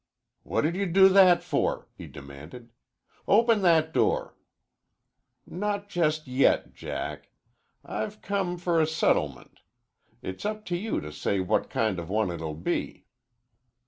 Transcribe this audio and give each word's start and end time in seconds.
"What 0.41 0.61
did 0.61 0.75
you 0.75 0.87
do 0.87 1.09
that 1.09 1.43
for?" 1.43 1.87
he 1.95 2.07
demanded. 2.07 2.71
"Open 3.27 3.61
that 3.61 3.93
door!" 3.93 4.35
"Not 5.45 5.89
just 5.89 6.25
yet, 6.27 6.73
Jack. 6.73 7.29
I've 7.85 8.19
come 8.19 8.57
for 8.57 8.81
a 8.81 8.87
settlement. 8.87 9.59
It's 10.23 10.43
up 10.43 10.65
to 10.73 10.75
you 10.75 11.01
to 11.01 11.11
say 11.11 11.39
what 11.39 11.69
kind 11.69 11.99
of 11.99 12.09
a 12.09 12.13
one 12.13 12.31
it'll 12.31 12.55
be." 12.55 13.05